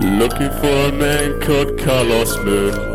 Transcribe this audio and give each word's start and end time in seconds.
Looking 0.00 0.50
for 0.50 0.66
a 0.66 0.92
man 0.92 1.40
called 1.40 1.78
Carlos 1.78 2.36
Moon. 2.38 2.89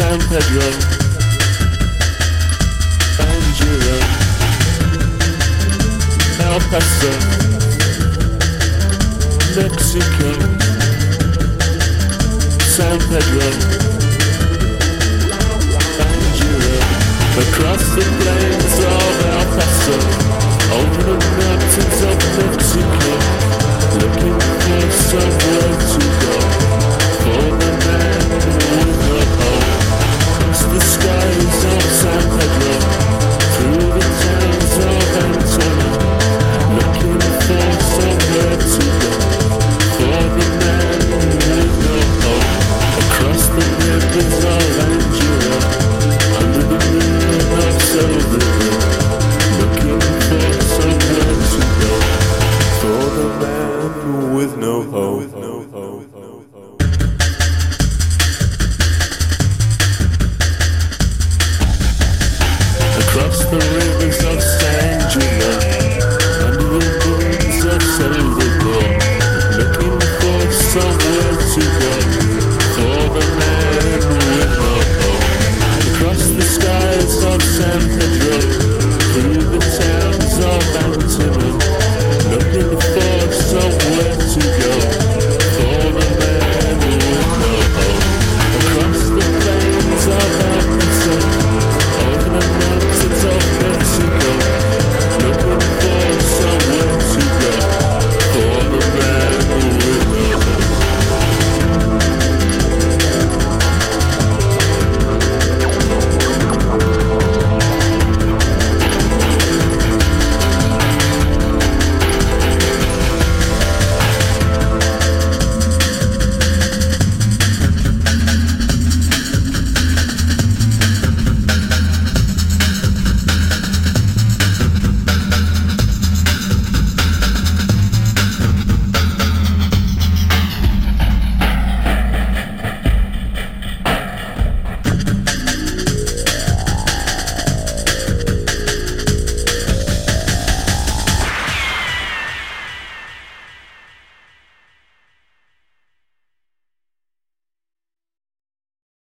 San 0.00 0.18
Pedro, 0.30 0.62
Angelo, 3.18 3.96
El 6.40 6.60
Paso, 6.70 7.12
Mexico, 9.56 10.28
San 12.64 12.98
Pedro, 13.10 13.48
Angelo, 16.08 16.74
across 17.42 17.84
the 17.94 18.04
plains 18.20 18.59